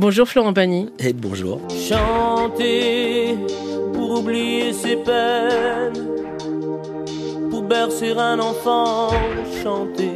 [0.00, 0.90] Bonjour Florent Pagny.
[1.00, 1.60] Et bonjour.
[1.70, 3.34] Chanter
[3.92, 6.06] pour oublier ses peines,
[7.50, 9.08] pour bercer un enfant,
[9.60, 10.12] chanter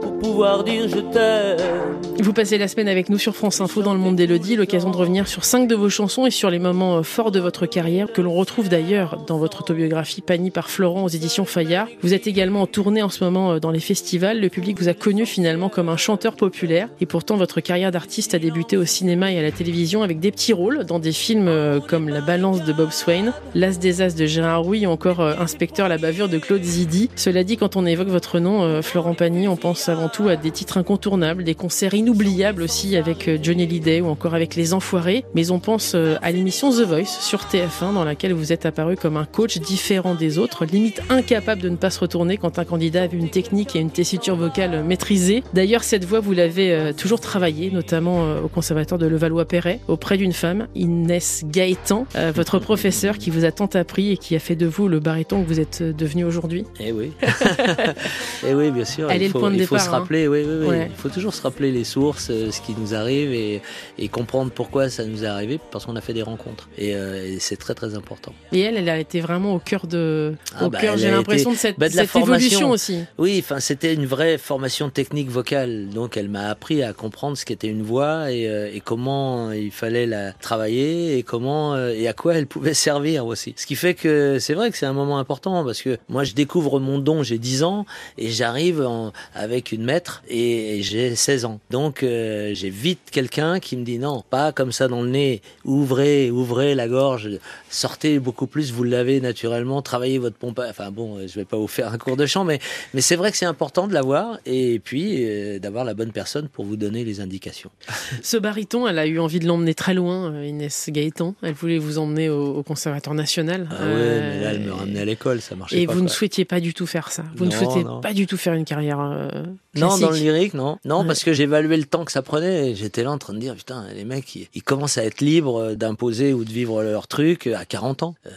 [0.00, 2.09] pour pouvoir dire je t'aime.
[2.22, 4.96] Vous passez la semaine avec nous sur France Info dans le monde d'Elodie, l'occasion de
[4.96, 8.12] revenir sur cinq de vos chansons et sur les moments euh, forts de votre carrière
[8.12, 11.88] que l'on retrouve d'ailleurs dans votre autobiographie Pagny par Florent aux éditions Fayard.
[12.02, 14.38] Vous êtes également en tournée en ce moment euh, dans les festivals.
[14.38, 18.34] Le public vous a connu finalement comme un chanteur populaire et pourtant votre carrière d'artiste
[18.34, 21.48] a débuté au cinéma et à la télévision avec des petits rôles dans des films
[21.48, 25.20] euh, comme La Balance de Bob Swain, L'As des As de Gérard Rouy ou encore
[25.22, 27.08] Inspecteur la bavure de Claude Zidi.
[27.16, 30.50] Cela dit, quand on évoque votre nom, Florent Pagny, on pense avant tout à des
[30.50, 34.74] titres incontournables, des concerts inoubliables inoubliable aussi avec euh, Johnny Hallyday ou encore avec Les
[34.74, 35.24] Enfoirés.
[35.34, 38.96] Mais on pense euh, à l'émission The Voice sur TF1 dans laquelle vous êtes apparu
[38.96, 42.64] comme un coach différent des autres, limite incapable de ne pas se retourner quand un
[42.64, 45.44] candidat a une technique et une tessiture vocale maîtrisée.
[45.54, 50.32] D'ailleurs, cette voix, vous l'avez euh, toujours travaillée, notamment au conservatoire de Levallois-Perret, auprès d'une
[50.32, 54.66] femme, Inès Gaëtan, votre professeur qui vous a tant appris et qui a fait de
[54.66, 56.64] vous le baryton que vous êtes devenu aujourd'hui.
[56.80, 57.12] Eh oui.
[58.46, 59.10] eh oui, bien sûr.
[59.10, 59.98] Elle il est faut, le point de il faut départ, se hein.
[59.98, 60.66] rappeler, oui, oui, oui.
[60.66, 60.88] Ouais.
[60.90, 63.62] Il faut toujours se rappeler les sources, ce qui nous arrive et,
[63.98, 66.68] et comprendre pourquoi ça nous est arrivé parce qu'on a fait des rencontres.
[66.78, 68.32] Et, euh, et c'est très très important.
[68.52, 71.56] Et elle, elle a été vraiment au cœur de, Ah au bah, j'ai l'impression de
[71.56, 73.00] cette, bah, de cette évolution aussi.
[73.18, 75.88] Oui, enfin c'était une vraie formation technique vocale.
[75.90, 79.70] Donc elle m'a appris à comprendre ce qu'était une voix et, euh, et comment il
[79.70, 83.54] fallait la travailler et comment euh, et à quoi elle pouvait servir aussi.
[83.56, 86.34] Ce qui fait que c'est vrai que c'est un moment important parce que moi je
[86.34, 87.86] découvre mon don, j'ai 10 ans
[88.18, 88.88] et j'arrive
[89.34, 91.60] avec une maître et j'ai 16 ans.
[91.70, 95.42] Donc euh, j'ai vite quelqu'un qui me dit non, pas comme ça dans le nez,
[95.64, 97.28] ouvrez, ouvrez la gorge,
[97.68, 100.60] sortez beaucoup plus, vous l'avez naturellement, travaillez votre pompe.
[100.68, 102.58] Enfin bon, je vais pas vous faire un cours de chant, mais
[102.94, 106.48] mais c'est vrai que c'est important de l'avoir et puis euh, d'avoir la bonne personne
[106.48, 107.70] pour vous donner les indications.
[108.22, 111.34] Ce baryton, elle a eu envie de l'emmener très loin, euh, Inès Gaëtan.
[111.42, 113.68] Elle voulait vous emmener au, au Conservatoire national.
[113.70, 115.92] Ah ouais, Euh, mais là elle me ramenait à l'école, ça marchait Et pas.
[115.92, 117.24] vous ne souhaitiez pas du tout faire ça.
[117.36, 118.00] Vous ne souhaitiez non.
[118.00, 119.28] pas du tout faire une carrière euh,
[119.74, 120.78] Non, dans le lyrique, non.
[120.84, 121.06] Non, Ouais.
[121.06, 121.32] parce que
[121.76, 122.74] le temps que ça prenait.
[122.74, 126.32] J'étais là en train de dire, putain, les mecs, ils, commencent à être libres d'imposer
[126.32, 128.14] ou de vivre leur truc à 40 ans.
[128.26, 128.30] Euh,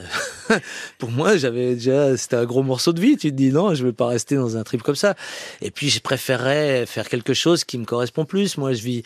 [0.97, 3.17] Pour moi, j'avais déjà, c'était un gros morceau de vie.
[3.17, 5.15] Tu te dis, non, je vais pas rester dans un trip comme ça.
[5.61, 8.57] Et puis, je préférerais faire quelque chose qui me correspond plus.
[8.57, 9.03] Moi, je vis,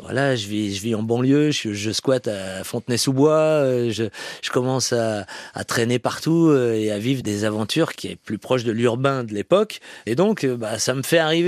[0.00, 5.26] voilà, je vis, je vis en banlieue, je, squatte à Fontenay-sous-Bois, euh, je, commence à,
[5.66, 9.34] traîner partout euh, et à vivre des aventures qui est plus proche de l'urbain de
[9.34, 9.80] l'époque.
[10.06, 11.46] Et donc, euh, bah, ça me fait arriver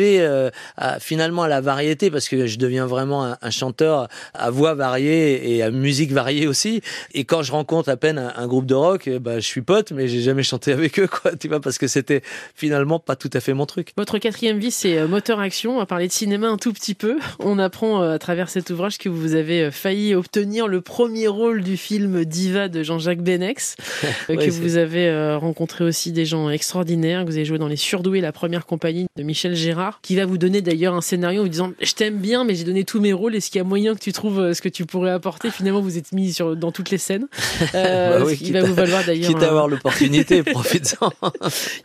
[1.00, 5.62] finalement à la variété parce que je deviens vraiment un, chanteur à voix variée et
[5.62, 6.82] à musique variée aussi.
[7.14, 9.92] Et quand je rencontre à peine un, groupe de rock, euh, bah, je suis pote,
[9.92, 12.22] mais j'ai jamais chanté avec eux, quoi, tu vois, parce que c'était
[12.54, 13.92] finalement pas tout à fait mon truc.
[13.98, 15.74] Votre quatrième vie, c'est euh, Moteur Action.
[15.74, 17.18] On va parler de cinéma un tout petit peu.
[17.38, 21.28] On apprend euh, à travers cet ouvrage que vous avez euh, failli obtenir le premier
[21.28, 23.76] rôle du film Diva de Jean-Jacques Benex,
[24.30, 27.76] Ouais, que vous avez rencontré aussi des gens extraordinaires, que vous avez joué dans Les
[27.76, 31.42] Surdoués, la première compagnie de Michel Gérard, qui va vous donner d'ailleurs un scénario en
[31.44, 33.34] vous disant Je t'aime bien, mais j'ai donné tous mes rôles.
[33.36, 35.50] Est-ce qu'il y a moyen que tu trouves ce que tu pourrais apporter?
[35.50, 37.26] Finalement, vous êtes mis sur, dans toutes les scènes.
[37.74, 41.10] Euh, Bah oui, ce qui quitte va vous valoir d'ailleurs Quitte à avoir l'opportunité, profites-en.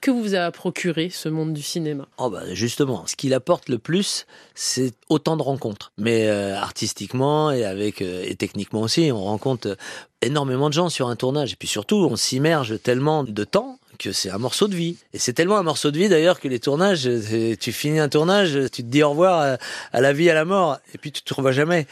[0.02, 2.08] que vous a procuré ce monde du cinéma?
[2.18, 5.92] Oh bah justement, ce qu'il apporte le plus, c'est autant de rencontres.
[5.98, 9.76] Mais euh, artistiquement et avec euh, et techniquement aussi, on rencontre euh,
[10.22, 11.54] énormément de gens sur un tournage.
[11.54, 14.98] Et puis surtout, on s'immerge tellement de temps que c'est un morceau de vie.
[15.14, 18.10] Et c'est tellement un morceau de vie d'ailleurs que les tournages, euh, tu finis un
[18.10, 19.58] tournage, tu te dis au revoir à,
[19.98, 21.88] à la vie, à la mort, et puis tu te revois jamais.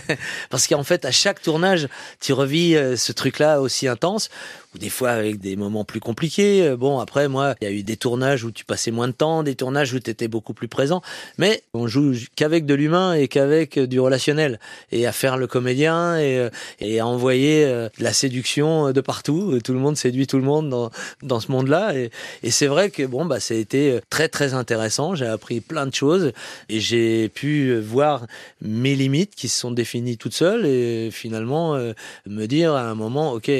[0.50, 1.88] Parce qu'en fait, à chaque tournage,
[2.20, 4.28] tu revis euh, ce truc-là aussi intense,
[4.74, 6.62] ou des fois avec des moments plus compliqués.
[6.62, 9.12] Euh, Bon, après, moi, il y a eu des tournages où tu passais moins de
[9.12, 11.00] temps, des tournages où tu étais beaucoup plus présent,
[11.38, 14.60] mais on joue qu'avec de l'humain et qu'avec euh, du relationnel,
[14.92, 19.00] et à faire le comédien et, euh, à envoyer euh, de la séduction euh, de
[19.00, 19.58] partout.
[19.64, 20.90] Tout le monde séduit tout le monde dans,
[21.22, 21.50] dans ce
[21.94, 22.10] et,
[22.42, 25.14] et c'est vrai que bon, bah, ça a été euh, très très intéressant.
[25.14, 26.32] J'ai appris plein de choses
[26.68, 28.26] et j'ai pu euh, voir
[28.60, 31.92] mes limites qui se sont définies toutes seules et finalement euh,
[32.26, 33.50] me dire à un moment, ok,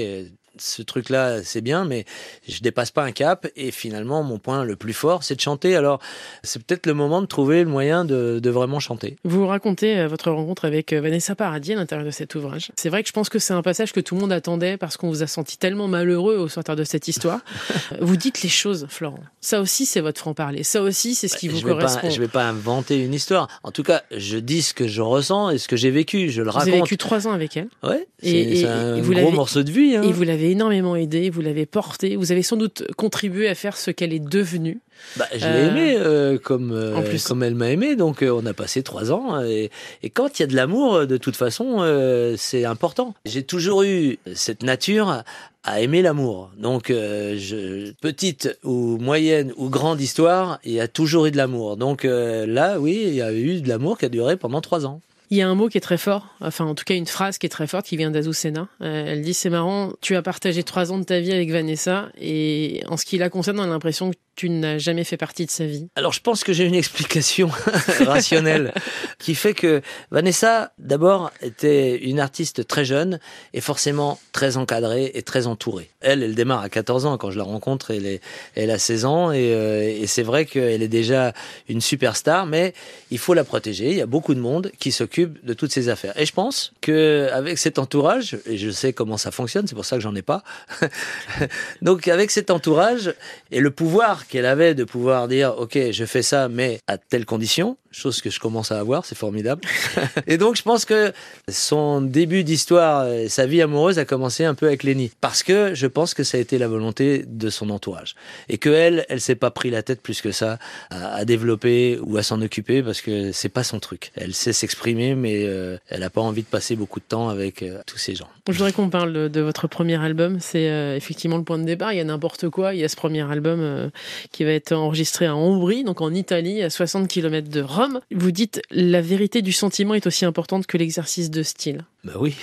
[0.58, 2.04] ce truc-là, c'est bien, mais
[2.48, 3.46] je dépasse pas un cap.
[3.56, 5.76] Et finalement, mon point le plus fort, c'est de chanter.
[5.76, 6.00] Alors,
[6.42, 9.16] c'est peut-être le moment de trouver le moyen de, de vraiment chanter.
[9.24, 12.70] Vous racontez euh, votre rencontre avec euh, Vanessa Paradis à l'intérieur de cet ouvrage.
[12.76, 14.96] C'est vrai que je pense que c'est un passage que tout le monde attendait parce
[14.96, 17.40] qu'on vous a senti tellement malheureux au sortir de cette histoire.
[18.00, 19.20] Vous dites les choses, Florent.
[19.40, 20.62] Ça aussi, c'est votre franc-parler.
[20.62, 22.00] Ça aussi, c'est ce qui vous je vais correspond.
[22.02, 23.48] pas, je vais pas inventer une histoire.
[23.62, 26.30] En tout cas, je dis ce que je ressens et ce que j'ai vécu.
[26.30, 26.84] Je le Vous avez raconte.
[26.86, 28.06] vécu trois ans avec elle Ouais.
[28.22, 29.96] Et- C'est et- c'est un et vous gros morceau de vie.
[29.96, 30.02] Hein.
[30.02, 33.54] et vous l'avez l'avez énormément aidée, vous l'avez portée, vous avez sans doute contribué à
[33.54, 34.80] faire ce qu'elle est devenue.
[35.16, 37.24] Bah, je l'ai Euh, aimée euh, comme, euh, en plus.
[37.26, 39.42] comme elle m'a aimé, donc euh, on a passé trois ans.
[39.44, 39.70] Et,
[40.02, 43.14] et quand il y a de l'amour, euh, de toute façon, euh, c'est important.
[43.26, 45.22] J'ai toujours eu cette nature
[45.64, 46.50] à aimer l'amour.
[46.58, 51.36] Donc, euh, je, petite ou moyenne ou grande histoire, il y a toujours eu de
[51.36, 51.76] l'amour.
[51.76, 54.86] Donc euh, là, oui, il y a eu de l'amour qui a duré pendant trois
[54.86, 55.00] ans.
[55.30, 57.38] Il y a un mot qui est très fort, enfin en tout cas une phrase
[57.38, 58.68] qui est très forte qui vient d'Azucena.
[58.80, 62.08] Euh, elle dit c'est marrant, tu as partagé trois ans de ta vie avec Vanessa
[62.20, 65.46] et en ce qui la concerne, on a l'impression que tu n'as jamais fait partie
[65.46, 65.88] de sa vie.
[65.96, 67.50] Alors je pense que j'ai une explication
[68.00, 68.72] rationnelle
[69.18, 69.80] qui fait que
[70.10, 73.18] Vanessa, d'abord, était une artiste très jeune
[73.54, 75.90] et forcément très encadrée et très entourée.
[76.00, 78.20] Elle, elle démarre à 14 ans quand je la rencontre, elle, est,
[78.54, 81.32] elle a 16 ans et, euh, et c'est vrai qu'elle est déjà
[81.68, 82.74] une superstar, mais
[83.10, 83.90] il faut la protéger.
[83.90, 86.18] Il y a beaucoup de monde qui s'occupe de toutes ces affaires.
[86.18, 89.84] Et je pense que avec cet entourage, et je sais comment ça fonctionne, c'est pour
[89.84, 90.42] ça que j'en ai pas.
[91.82, 93.14] Donc avec cet entourage
[93.50, 97.24] et le pouvoir qu'elle avait de pouvoir dire ok je fais ça mais à telle
[97.24, 99.62] condition chose que je commence à avoir c'est formidable
[100.26, 101.12] et donc je pense que
[101.48, 105.86] son début d'histoire sa vie amoureuse a commencé un peu avec Lenny parce que je
[105.86, 108.14] pense que ça a été la volonté de son entourage
[108.48, 110.58] et que elle elle s'est pas pris la tête plus que ça
[110.90, 115.14] à, développer ou à s'en occuper parce que c'est pas son truc elle sait s'exprimer
[115.14, 118.14] mais euh, elle a pas envie de passer beaucoup de temps avec euh, tous ces
[118.14, 120.38] gens Je voudrais qu'on parle de, votre premier album.
[120.40, 121.92] C'est euh, effectivement le point de départ.
[121.92, 122.74] Il y a n'importe quoi.
[122.74, 123.90] Il y a ce premier album
[124.32, 127.85] qui va être enregistré à Ombrie, donc en Italie, à 60 km de Rome.
[128.12, 131.84] Vous dites la vérité du sentiment est aussi importante que l'exercice de style.
[132.04, 132.34] bah oui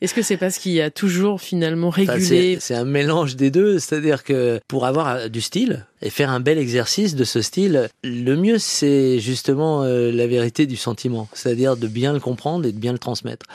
[0.00, 3.50] Est-ce que c'est parce qu'il y a toujours finalement régulé c'est c'est un mélange des
[3.50, 7.42] deux, c'est-à-dire que pour avoir euh, du style et faire un bel exercice de ce
[7.42, 12.66] style, le mieux c'est justement euh, la vérité du sentiment, c'est-à-dire de bien le comprendre
[12.66, 13.46] et de bien le transmettre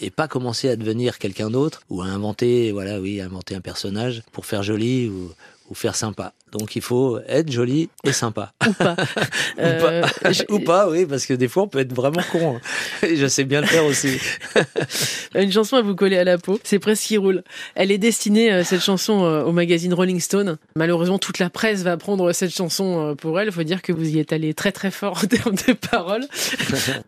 [0.00, 4.22] et pas commencer à devenir quelqu'un d'autre ou à inventer, voilà, oui, inventer un personnage
[4.32, 5.30] pour faire joli ou,
[5.70, 6.34] ou faire sympa.
[6.52, 8.52] Donc il faut être joli et sympa.
[8.68, 8.94] ou pas
[9.58, 10.32] Ou Euh, pas.
[10.32, 12.56] je- Ou pas, oui, parce que des fois on peut être vraiment con.
[12.56, 13.06] hein.
[13.06, 14.18] Et je sais bien le faire aussi.
[15.34, 17.42] Une chanson à vous coller à la peau, c'est Presse qui roule.
[17.74, 20.58] Elle est destinée, euh, cette chanson, euh, au magazine Rolling Stone.
[20.76, 23.48] Malheureusement, toute la presse va prendre cette chanson pour elle.
[23.48, 26.24] Il faut dire que vous y êtes allé très très fort en termes de paroles.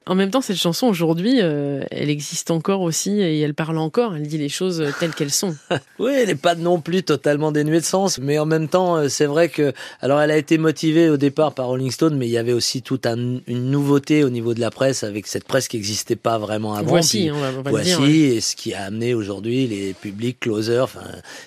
[0.06, 4.14] en même temps, cette chanson, aujourd'hui, elle existe encore aussi et elle parle encore.
[4.16, 5.54] Elle dit les choses telles qu'elles sont.
[5.98, 9.26] Oui, elle n'est pas non plus totalement dénuée de sens, mais en même temps, c'est
[9.26, 12.38] vrai que, alors, elle a été motivée au départ par Rolling Stone, mais il y
[12.38, 15.76] avait aussi toute un- une nouveauté au niveau de la presse, avec cette presse qui
[15.76, 16.88] n'existait pas vraiment avant.
[16.88, 18.00] Voici, Puis on va, on va voici, dire.
[18.00, 18.10] ouais.
[18.10, 21.02] et ce qui a amené aujourd'hui les publics closers, enfin,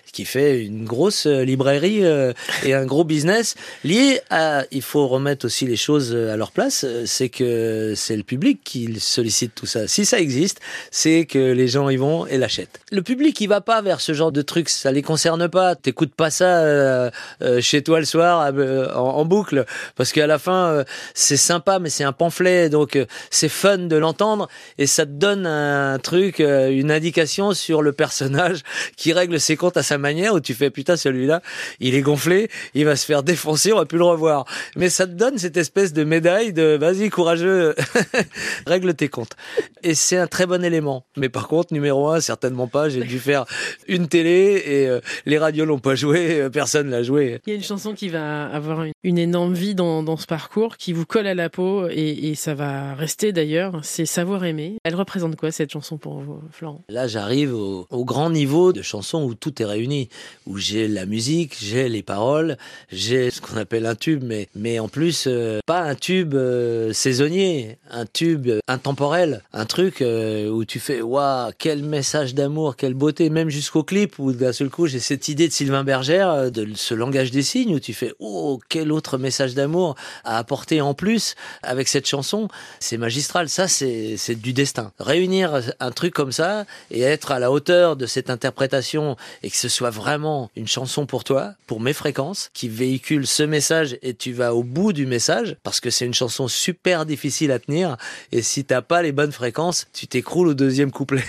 [0.06, 2.34] ce qui fait une grosse euh, librairie euh,
[2.66, 4.64] et un gros business lié à.
[4.72, 6.84] Il faut remettre aussi les choses euh, à leur place.
[6.88, 9.88] euh, C'est que c'est le public qui sollicite tout ça.
[9.88, 10.60] Si ça existe,
[10.92, 12.80] c'est que les gens y vont et l'achètent.
[12.92, 14.70] Le public, il va pas vers ce genre de trucs.
[14.70, 15.76] Ça les concerne pas.
[15.76, 17.10] T'écoutes pas ça euh,
[17.42, 19.66] euh, chez toi le soir euh, en, en boucle
[19.96, 20.84] parce qu'à la fin, euh,
[21.14, 24.48] c'est sympa, mais c'est un pamphlet, donc euh, c'est fun de l'entendre
[24.78, 28.62] et ça te donne un truc, euh, une indication sur le personnage
[28.98, 31.42] qui règle ses comptes à sa manière où tu fais putain celui-là,
[31.80, 34.46] il est gonflé, il va se faire défoncer, on va plus le revoir.
[34.76, 37.76] Mais ça te donne cette espèce de médaille de vas-y courageux,
[38.68, 39.36] règle tes comptes.
[39.84, 41.06] Et c'est un très bon élément.
[41.16, 42.90] Mais par contre, numéro un, certainement pas.
[42.90, 43.46] J'ai dû faire
[43.88, 47.40] une télé et les radios l'ont pas joué, personne l'a joué.
[47.68, 51.28] Chanson qui va avoir une, une énorme vie dans, dans ce parcours, qui vous colle
[51.28, 53.80] à la peau et, et ça va rester d'ailleurs.
[53.84, 54.78] C'est Savoir aimer.
[54.84, 56.82] Elle représente quoi cette chanson pour vous, Florent?
[56.90, 60.10] Là, j'arrive au, au grand niveau de chansons où tout est réuni,
[60.48, 62.58] où j'ai la musique, j'ai les paroles,
[62.92, 66.94] j'ai ce qu'on appelle un tube, mais, mais en plus, euh, pas un tube euh,
[66.94, 72.76] saisonnier, un tube euh, intemporel, un truc euh, où tu fais, waouh, quel message d'amour,
[72.76, 76.30] quelle beauté, même jusqu'au clip où d'un seul coup, j'ai cette idée de Sylvain Bergère,
[76.30, 80.82] euh, de ce langage des où tu fais, oh, quel autre message d'amour à apporter
[80.82, 82.48] en plus avec cette chanson,
[82.80, 84.92] c'est magistral, ça c'est c'est du destin.
[85.00, 89.58] Réunir un truc comme ça et être à la hauteur de cette interprétation et que
[89.58, 94.14] ce soit vraiment une chanson pour toi, pour mes fréquences, qui véhicule ce message et
[94.14, 97.98] tu vas au bout du message parce que c'est une chanson super difficile à tenir
[98.32, 101.24] et si t'as pas les bonnes fréquences, tu t'écroules au deuxième couplet.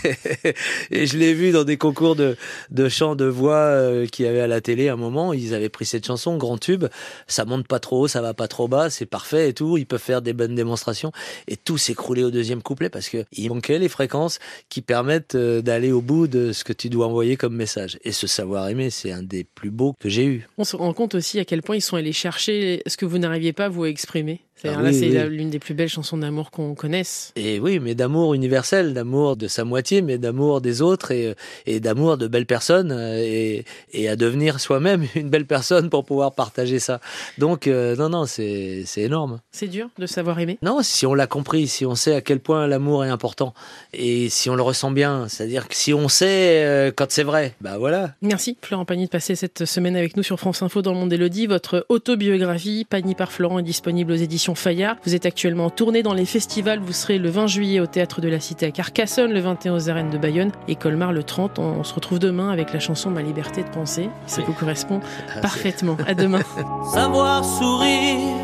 [0.90, 2.37] et je l'ai vu dans des concours de,
[2.70, 5.54] de chant de voix euh, qu'il y avait à la télé à un moment, ils
[5.54, 6.87] avaient pris cette chanson, grand tube,
[7.27, 9.87] ça monte pas trop haut, ça va pas trop bas, c'est parfait et tout, ils
[9.87, 11.12] peuvent faire des bonnes démonstrations
[11.47, 14.38] et tout s'écrouler au deuxième couplet parce que il manquait les fréquences
[14.69, 17.99] qui permettent euh, d'aller au bout de ce que tu dois envoyer comme message.
[18.05, 20.49] Et ce savoir aimer, c'est un des plus beaux que j'ai eu.
[20.59, 23.19] On se rend compte aussi à quel point ils sont allés chercher ce que vous
[23.19, 24.41] n'arriviez pas vous à exprimer.
[24.61, 25.29] C'est Ah oui, oui.
[25.31, 27.33] l'une des plus belles chansons d'amour qu'on connaisse.
[27.37, 31.35] Et oui, mais d'amour universel, d'amour de sa moitié, mais d'amour des autres et,
[31.67, 36.05] et d'amour de belles personnes euh, et, et à devenir soi-même une belle personne pour
[36.05, 37.00] pouvoir partager ça.
[37.38, 39.41] Donc, euh, non, non, c'est c'est énorme.
[39.53, 40.59] C'est dur de savoir aimer.
[40.62, 43.55] Non, si on l'a compris, si on sait à quel point l'amour est important
[43.93, 47.55] et si on le ressent bien, c'est-à-dire que si on sait euh, quand c'est vrai,
[47.61, 48.15] bah voilà.
[48.23, 51.09] Merci Florent Pagny de passer cette semaine avec nous sur France Info dans le monde
[51.11, 51.47] d'Elodie.
[51.47, 54.97] Votre autobiographie, Pagny par Florent, est disponible aux éditions Fayard.
[55.05, 56.78] Vous êtes actuellement en tournée dans les festivals.
[56.81, 59.90] Vous serez le 20 juillet au Théâtre de la Cité à Carcassonne, le 21 aux
[59.90, 61.59] arènes de Bayonne et Colmar le 30.
[61.59, 64.09] On se retrouve demain avec la chanson Ma liberté de penser.
[64.26, 64.45] Ça Oui.
[64.47, 65.00] vous correspond
[65.37, 65.97] Ah, parfaitement.
[66.07, 66.40] À demain.
[66.93, 68.37] savoir sourire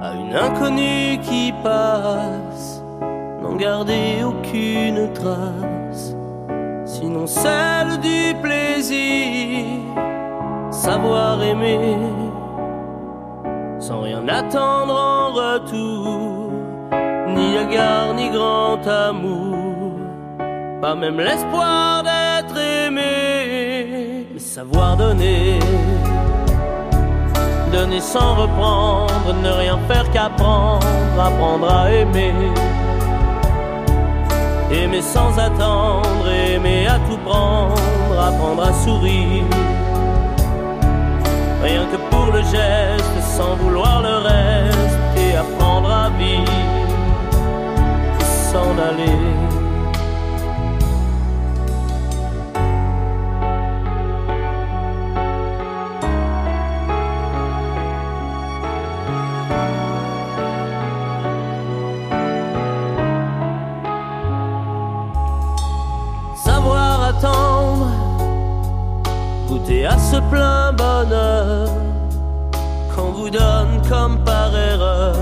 [0.00, 2.82] à une inconnue qui passe,
[3.42, 6.14] n'en garder aucune trace,
[6.86, 9.64] sinon celle du plaisir,
[10.70, 11.98] savoir aimer,
[13.88, 16.50] sans rien attendre en retour,
[17.34, 19.92] ni égard ni grand amour,
[20.82, 25.58] pas même l'espoir d'être aimé, mais savoir donner.
[27.72, 30.86] Donner sans reprendre, ne rien faire qu'apprendre,
[31.18, 32.34] apprendre à aimer.
[34.70, 39.17] Aimer sans attendre, aimer à tout prendre, apprendre à sourire.
[69.48, 71.68] Goûter à ce plein bonheur
[72.94, 75.16] qu'on vous donne comme par erreur,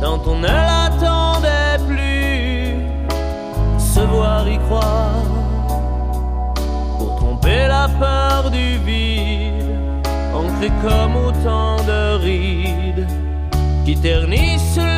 [0.00, 2.76] quand on ne l'attendait plus,
[3.78, 5.24] se voir y croire,
[6.98, 9.76] pour tromper la peur du vide,
[10.34, 13.06] ancré comme autant de rides
[13.84, 14.97] qui ternissent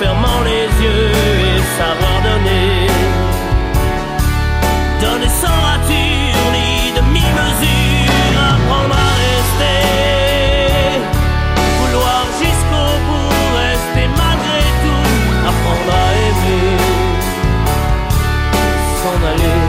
[0.00, 2.86] fermant les yeux et savoir donner.
[5.00, 9.82] Donner sans rature ni demi-mesure, apprendre à rester.
[11.78, 15.08] Vouloir jusqu'au bout, rester malgré tout,
[15.50, 16.76] apprendre à aimer.
[19.00, 19.61] S'en aller.